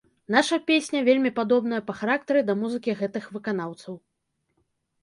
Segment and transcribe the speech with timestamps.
[0.35, 3.93] Наша песня вельмі падобная па характары да музыкі гэтых выканаўцаў.